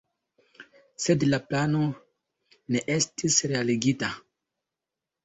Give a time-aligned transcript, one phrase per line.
[1.03, 1.81] Sed la plano
[2.77, 4.11] ne estis realigita.